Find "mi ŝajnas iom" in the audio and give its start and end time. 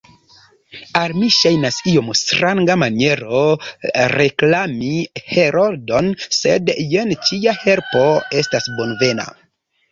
1.17-2.07